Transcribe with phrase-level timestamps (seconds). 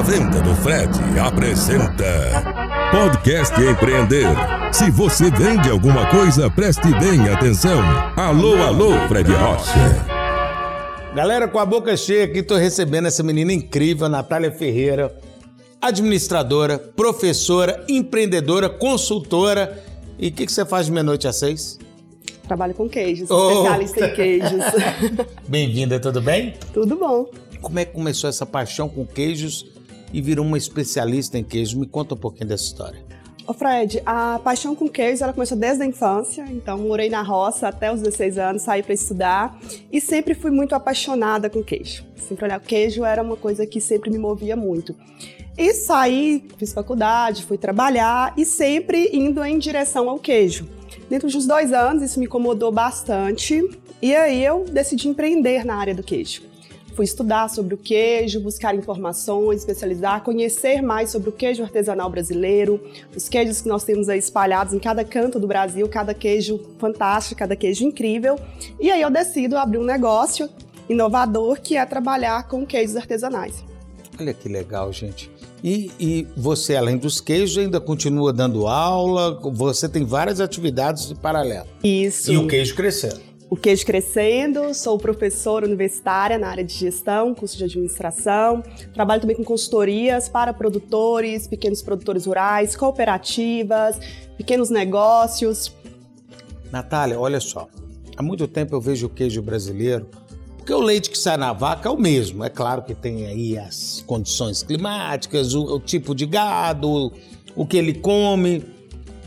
[0.00, 0.88] A Venda do Fred
[1.20, 2.42] apresenta
[2.90, 4.24] Podcast Empreender.
[4.72, 7.82] Se você vende alguma coisa, preste bem atenção.
[8.16, 10.06] Alô, alô, Fred Rocha.
[11.14, 15.14] Galera, com a boca cheia aqui, tô recebendo essa menina incrível, Natália Ferreira,
[15.82, 19.84] administradora, professora, empreendedora, consultora.
[20.18, 21.78] E o que, que você faz de meia-noite às seis?
[22.48, 23.50] Trabalho com queijos, Oh.
[23.50, 24.64] especialista em queijos.
[25.46, 26.54] Bem-vinda, tudo bem?
[26.72, 27.26] Tudo bom.
[27.60, 29.78] Como é que começou essa paixão com queijos
[30.12, 31.74] e virou uma especialista em queijos?
[31.74, 33.10] Me conta um pouquinho dessa história.
[33.46, 37.66] Ô Fred, a paixão com queijos ela começou desde a infância, então morei na roça
[37.66, 39.58] até os 16 anos, saí para estudar
[39.90, 42.04] e sempre fui muito apaixonada com queijo.
[42.14, 44.94] Sempre olhar queijo era uma coisa que sempre me movia muito.
[45.58, 50.68] E saí, fiz faculdade, fui trabalhar e sempre indo em direção ao queijo.
[51.08, 53.68] Dentro de uns dois anos isso me incomodou bastante
[54.00, 56.42] e aí eu decidi empreender na área do queijo.
[56.94, 62.80] Fui estudar sobre o queijo, buscar informações, especializar, conhecer mais sobre o queijo artesanal brasileiro,
[63.14, 67.38] os queijos que nós temos aí espalhados em cada canto do Brasil, cada queijo fantástico,
[67.38, 68.38] cada queijo incrível.
[68.78, 70.48] E aí eu decido abrir um negócio
[70.88, 73.64] inovador que é trabalhar com queijos artesanais.
[74.18, 75.30] Olha que legal, gente.
[75.62, 79.38] E, e você, além dos queijos, ainda continua dando aula?
[79.52, 81.66] Você tem várias atividades em paralelo.
[81.82, 82.32] Isso.
[82.32, 83.29] E o queijo crescendo.
[83.50, 88.62] O queijo crescendo, sou professora universitária na área de gestão, curso de administração.
[88.94, 93.98] Trabalho também com consultorias para produtores, pequenos produtores rurais, cooperativas,
[94.36, 95.74] pequenos negócios.
[96.70, 97.68] Natália, olha só.
[98.16, 100.08] Há muito tempo eu vejo o queijo brasileiro,
[100.56, 102.44] porque o leite que sai na vaca é o mesmo.
[102.44, 107.12] É claro que tem aí as condições climáticas, o, o tipo de gado,
[107.56, 108.64] o que ele come,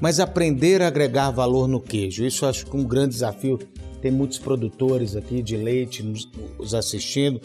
[0.00, 2.24] mas aprender a agregar valor no queijo.
[2.24, 3.58] Isso acho que é um grande desafio.
[4.02, 7.40] Tem muitos produtores aqui de leite nos, nos assistindo.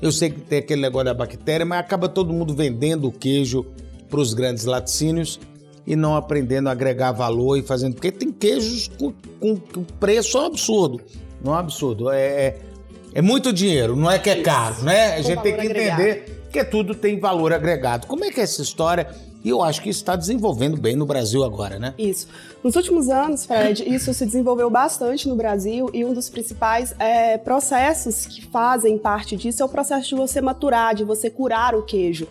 [0.00, 3.66] Eu sei que tem aquele negócio da bactéria, mas acaba todo mundo vendendo o queijo
[4.08, 5.38] para os grandes laticínios
[5.86, 7.94] e não aprendendo a agregar valor e fazendo.
[7.94, 11.00] Porque tem queijos com, com, com preço absurdo.
[11.44, 12.10] Não é absurdo.
[12.10, 12.58] É, é,
[13.14, 15.14] é muito dinheiro, não é que é caro, né?
[15.14, 18.06] A gente tem que entender que tudo tem valor agregado.
[18.06, 19.08] Como é que é essa história?
[19.44, 21.94] E eu acho que isso está desenvolvendo bem no Brasil agora, né?
[21.96, 22.26] Isso.
[22.62, 27.38] Nos últimos anos, Fred, isso se desenvolveu bastante no Brasil e um dos principais é,
[27.38, 31.82] processos que fazem parte disso é o processo de você maturar, de você curar o
[31.82, 32.26] queijo.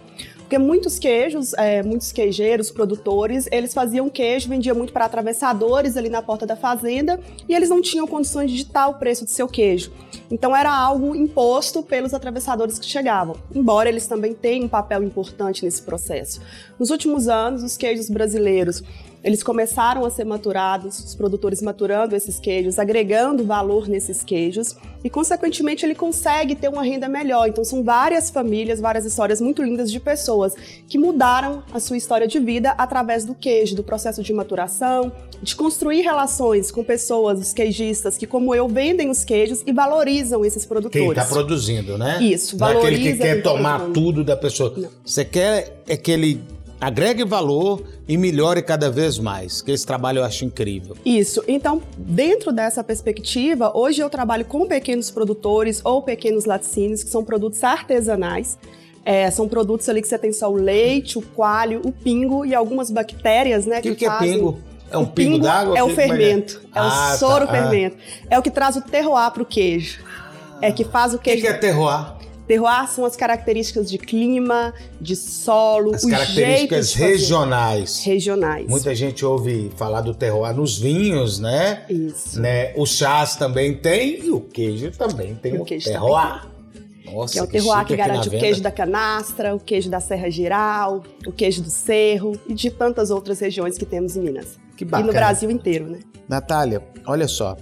[0.48, 6.08] Porque muitos queijos, é, muitos queijeiros, produtores, eles faziam queijo, vendiam muito para atravessadores ali
[6.08, 7.20] na porta da fazenda
[7.50, 9.92] e eles não tinham condições de ditar o preço do seu queijo.
[10.32, 15.66] Então era algo imposto pelos atravessadores que chegavam, embora eles também tenham um papel importante
[15.66, 16.40] nesse processo.
[16.80, 18.82] Nos últimos anos, os queijos brasileiros
[19.24, 25.10] eles começaram a ser maturados, os produtores maturando esses queijos, agregando valor nesses queijos e,
[25.10, 27.48] consequentemente, ele consegue ter uma renda melhor.
[27.48, 30.54] Então, são várias famílias, várias histórias muito lindas de pessoas
[30.88, 35.12] que mudaram a sua história de vida através do queijo, do processo de maturação,
[35.42, 40.44] de construir relações com pessoas, os queijistas, que, como eu, vendem os queijos e valorizam
[40.46, 41.06] esses produtores.
[41.06, 42.22] Quem está produzindo, né?
[42.22, 44.74] Isso, Não é aquele que valoriza quer tá tomar tudo da pessoa.
[45.06, 46.42] Você quer é que ele
[46.80, 49.62] agregue valor e melhore cada vez mais.
[49.62, 50.96] Que esse trabalho eu acho incrível.
[51.06, 51.44] Isso.
[51.48, 57.24] Então, dentro dessa perspectiva, hoje eu trabalho com pequenos produtores ou pequenos laticínios, que são
[57.24, 58.58] produtos artesanais.
[59.04, 62.54] É, são produtos ali que você tem só o leite, o coalho, o pingo e
[62.54, 63.80] algumas bactérias, né?
[63.80, 64.60] O que, que é fazem- pingo?
[64.92, 65.78] É um o pingo, d'água?
[65.78, 66.62] É o Que- como que fermento.
[66.76, 67.52] É, Ah, o soro tá.
[67.54, 67.56] Ah.
[67.70, 67.98] fermento.
[68.30, 70.00] É o que traz o terroir para o queijo.
[70.62, 71.42] É que faz o O que, queijo.
[71.42, 72.17] que é terroir?
[72.48, 78.04] Terroir são as características de clima, de solo, As o características regionais.
[78.06, 78.68] regionais.
[78.70, 81.84] Muita gente ouve falar do terroir nos vinhos, né?
[81.90, 82.40] Isso.
[82.40, 82.74] né?
[82.78, 86.48] Os chás também tem e o queijo também tem E o, o queijo terroir.
[87.06, 90.00] Nossa, que é o terroir que aqui garante o queijo da canastra, o queijo da
[90.00, 94.58] Serra Geral, o queijo do Cerro e de tantas outras regiões que temos em Minas.
[94.76, 95.08] Que E bacana.
[95.08, 96.00] no Brasil inteiro, né?
[96.30, 97.58] Natália, olha só.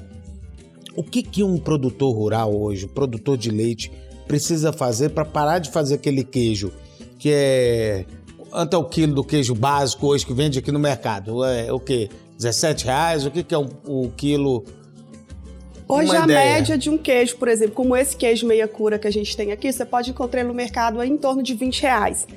[0.95, 3.91] O que, que um produtor rural hoje, um produtor de leite,
[4.27, 6.71] precisa fazer para parar de fazer aquele queijo
[7.17, 8.05] que é.
[8.49, 11.43] Quanto é o quilo do queijo básico hoje que vende aqui no mercado?
[11.43, 12.09] É o quê?
[12.37, 13.25] 17 reais?
[13.25, 14.63] O que, que é o, o quilo?
[15.87, 16.53] Hoje Uma a ideia.
[16.53, 19.51] média de um queijo, por exemplo, como esse queijo meia cura que a gente tem
[19.51, 22.27] aqui, você pode encontrar no mercado em torno de 20 reais.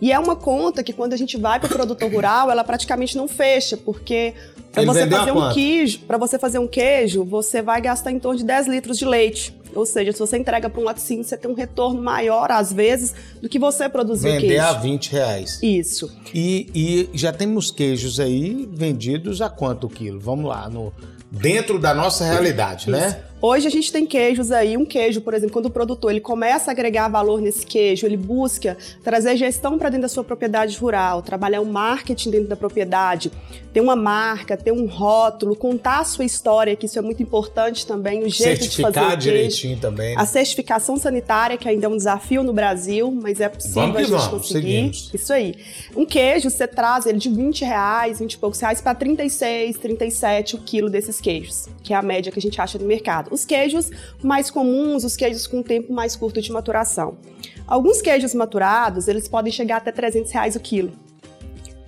[0.00, 3.16] E é uma conta que quando a gente vai para o produtor rural, ela praticamente
[3.16, 4.34] não fecha, porque
[4.72, 8.38] para você fazer um queijo, para você fazer um queijo, você vai gastar em torno
[8.38, 9.56] de 10 litros de leite.
[9.74, 13.14] Ou seja, se você entrega para um laticínio, você tem um retorno maior, às vezes,
[13.40, 14.62] do que você produzir Vender queijo.
[14.62, 15.58] a 20 reais.
[15.62, 16.10] Isso.
[16.34, 20.20] E, e já temos queijos aí vendidos a quanto quilo?
[20.20, 20.92] Vamos lá, no,
[21.30, 23.22] dentro da nossa realidade, né?
[23.44, 26.70] Hoje a gente tem queijos aí, um queijo, por exemplo, quando o produtor ele começa
[26.70, 31.22] a agregar valor nesse queijo, ele busca trazer gestão para dentro da sua propriedade rural,
[31.22, 33.32] trabalhar o marketing dentro da propriedade,
[33.72, 37.84] ter uma marca, ter um rótulo, contar a sua história, que isso é muito importante
[37.84, 40.14] também, o jeito de fazer o direitinho também.
[40.14, 40.22] Né?
[40.22, 44.00] A certificação sanitária, que ainda é um desafio no Brasil, mas é possível vamos a
[44.02, 44.60] gente vamos, conseguir.
[44.60, 45.10] Seguimos.
[45.12, 45.56] Isso aí.
[45.96, 50.54] Um queijo, você traz ele de 20 reais, 20 e poucos reais, para 36, 37
[50.54, 53.44] o quilo desses queijos, que é a média que a gente acha no mercado os
[53.44, 53.90] queijos
[54.22, 57.16] mais comuns, os queijos com tempo mais curto de maturação.
[57.66, 60.92] Alguns queijos maturados, eles podem chegar até 300 reais o quilo.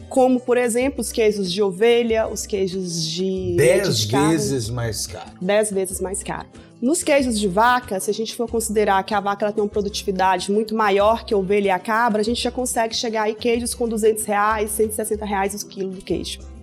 [0.08, 3.56] Como, por exemplo, os queijos de ovelha, os queijos de.
[3.56, 5.30] 10 vezes mais caro.
[5.40, 6.46] 10 vezes mais caro.
[6.80, 9.70] Nos queijos de vaca, se a gente for considerar que a vaca ela tem uma
[9.70, 13.34] produtividade muito maior que a ovelha e a cabra, a gente já consegue chegar aí
[13.34, 16.53] queijos com 200 reais, 160 reais o quilo do queijo.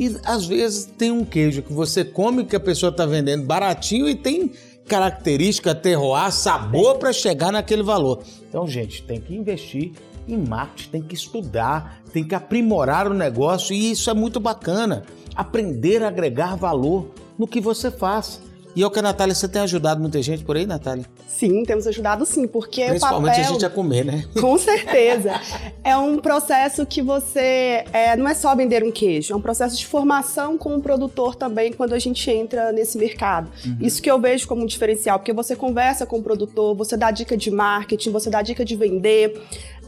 [0.00, 4.08] E às vezes tem um queijo que você come que a pessoa está vendendo baratinho
[4.08, 4.50] e tem
[4.88, 8.22] característica, terroir, sabor para chegar naquele valor.
[8.48, 9.92] Então, gente, tem que investir
[10.26, 15.02] em marketing, tem que estudar, tem que aprimorar o negócio e isso é muito bacana.
[15.36, 18.40] Aprender a agregar valor no que você faz.
[18.74, 21.04] E é o que a Natália, você tem ajudado muita gente por aí, Natália?
[21.26, 23.44] Sim, temos ajudado sim, porque Principalmente o papel...
[23.44, 24.24] a gente a comer, né?
[24.40, 25.40] Com certeza.
[25.82, 27.84] é um processo que você...
[27.92, 31.34] É, não é só vender um queijo, é um processo de formação com o produtor
[31.34, 33.50] também quando a gente entra nesse mercado.
[33.64, 33.78] Uhum.
[33.80, 37.10] Isso que eu vejo como um diferencial, porque você conversa com o produtor, você dá
[37.10, 39.40] dica de marketing, você dá dica de vender,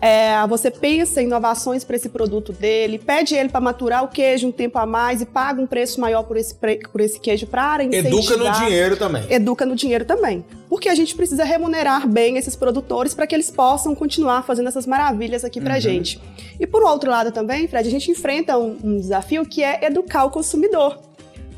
[0.03, 4.49] é, você pensa em inovações para esse produto dele, pede ele para maturar o queijo
[4.49, 6.57] um tempo a mais e paga um preço maior por esse,
[6.91, 8.13] por esse queijo para incentivar.
[8.13, 9.25] Educa no dinheiro também.
[9.31, 10.45] Educa no dinheiro também.
[10.69, 14.89] Porque a gente precisa remunerar bem esses produtores para que eles possam continuar fazendo essas
[14.89, 15.81] maravilhas aqui para uhum.
[15.81, 16.21] gente.
[16.59, 20.25] E por outro lado também, Fred, a gente enfrenta um, um desafio que é educar
[20.25, 20.99] o consumidor.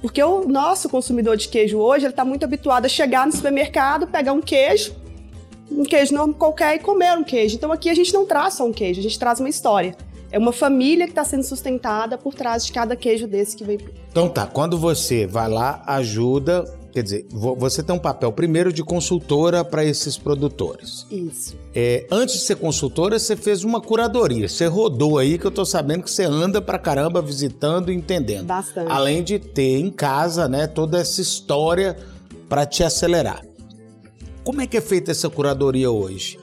[0.02, 4.06] Porque o nosso consumidor de queijo hoje, ele está muito habituado a chegar no supermercado,
[4.06, 4.94] pegar um queijo,
[5.70, 7.56] um queijo normal qualquer e comer um queijo.
[7.56, 9.96] Então aqui a gente não traz só um queijo, a gente traz uma história.
[10.30, 13.78] É uma família que está sendo sustentada por trás de cada queijo desse que vem.
[14.10, 18.82] Então tá, quando você vai lá, ajuda, quer dizer, você tem um papel primeiro de
[18.82, 21.06] consultora para esses produtores.
[21.08, 21.56] Isso.
[21.72, 24.48] É, antes de ser consultora, você fez uma curadoria.
[24.48, 28.46] Você rodou aí, que eu tô sabendo que você anda pra caramba visitando e entendendo.
[28.46, 28.90] Bastante.
[28.90, 31.96] Além de ter em casa, né, toda essa história
[32.48, 33.40] para te acelerar.
[34.44, 36.38] Como é que é feita essa curadoria hoje?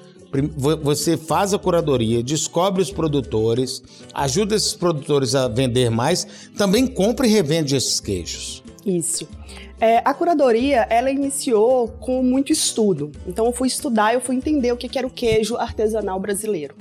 [0.81, 3.83] Você faz a curadoria, descobre os produtores,
[4.13, 6.25] ajuda esses produtores a vender mais,
[6.57, 8.63] também compra e revende esses queijos.
[8.83, 9.27] Isso.
[9.79, 13.11] É, a curadoria, ela iniciou com muito estudo.
[13.27, 16.73] Então eu fui estudar, eu fui entender o que era o queijo artesanal brasileiro.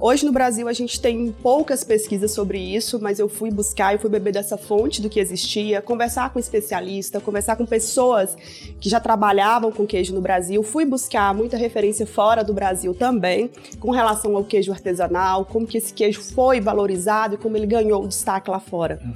[0.00, 3.98] Hoje no Brasil a gente tem poucas pesquisas sobre isso, mas eu fui buscar, eu
[3.98, 8.36] fui beber dessa fonte do que existia, conversar com especialistas, conversar com pessoas
[8.80, 13.50] que já trabalhavam com queijo no Brasil, fui buscar muita referência fora do Brasil também,
[13.78, 18.06] com relação ao queijo artesanal, como que esse queijo foi valorizado e como ele ganhou
[18.06, 19.00] destaque lá fora.
[19.04, 19.14] Uhum.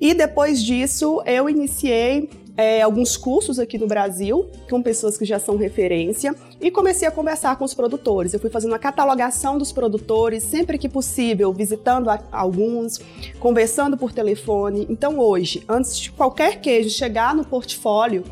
[0.00, 5.38] E depois disso eu iniciei é, alguns cursos aqui no Brasil, com pessoas que já
[5.38, 8.32] são referência, e comecei a conversar com os produtores.
[8.32, 13.00] Eu fui fazendo uma catalogação dos produtores, sempre que possível, visitando alguns,
[13.40, 14.86] conversando por telefone.
[14.90, 18.24] Então, hoje, antes de qualquer queijo chegar no portfólio,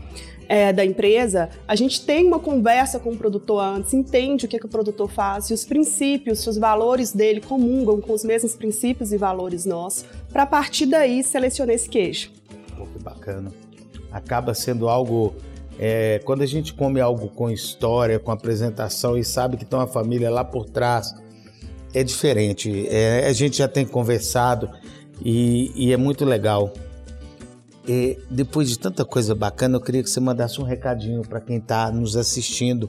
[0.49, 4.57] é, da empresa, a gente tem uma conversa com o produtor antes, entende o que,
[4.57, 8.25] é que o produtor faz, se os princípios, se os valores dele comungam com os
[8.25, 12.33] mesmos princípios e valores nossos, para a partir daí selecionar esse queijo.
[12.77, 13.53] Pô, que bacana
[14.11, 15.35] acaba sendo algo.
[15.79, 19.87] É, quando a gente come algo com história, com apresentação e sabe que tem uma
[19.87, 21.15] família lá por trás,
[21.95, 22.87] é diferente.
[22.89, 24.71] É, a gente já tem conversado
[25.25, 26.73] e, e é muito legal.
[27.89, 31.57] E depois de tanta coisa bacana, eu queria que você mandasse um recadinho para quem
[31.57, 32.89] está nos assistindo.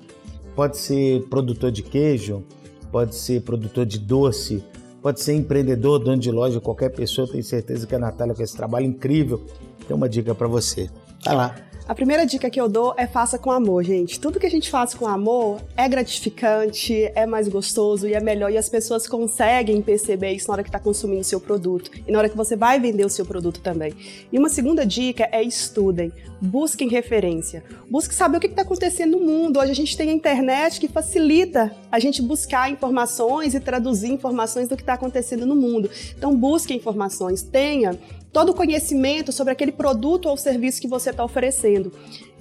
[0.56, 2.44] Pode ser produtor de queijo,
[2.92, 4.64] pode ser produtor de doce,
[5.02, 7.28] pode ser empreendedor, dono de loja, qualquer pessoa.
[7.28, 9.42] Tenho certeza que a Natália, com esse trabalho incrível,
[9.88, 10.90] tem uma dica para você.
[11.24, 11.56] Vai lá.
[11.88, 14.18] A primeira dica que eu dou é faça com amor, gente.
[14.18, 18.50] Tudo que a gente faz com amor é gratificante, é mais gostoso e é melhor.
[18.50, 22.10] E as pessoas conseguem perceber isso na hora que está consumindo o seu produto e
[22.10, 23.94] na hora que você vai vender o seu produto também.
[24.32, 29.26] E uma segunda dica é estudem, busquem referência, busque saber o que está acontecendo no
[29.26, 29.60] mundo.
[29.60, 34.70] Hoje a gente tem a internet que facilita a gente buscar informações e traduzir informações
[34.70, 35.90] do que está acontecendo no mundo.
[36.18, 38.00] Então busque informações, tenha
[38.32, 41.92] todo o conhecimento sobre aquele produto ou serviço que você está oferecendo.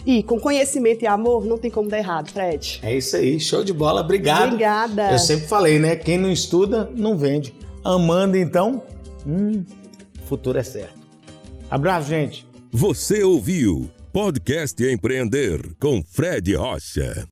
[0.07, 2.81] E com conhecimento e amor, não tem como dar errado, Fred.
[2.83, 4.45] É isso aí, show de bola, obrigado.
[4.45, 5.13] Obrigada.
[5.13, 5.95] Eu sempre falei, né?
[5.97, 7.55] Quem não estuda, não vende.
[7.85, 8.83] Amando, então,
[9.27, 9.65] hum,
[10.27, 10.99] futuro é certo.
[11.71, 12.47] Abraço, gente.
[12.73, 17.27] Você ouviu Podcast Empreender com Fred Rocha.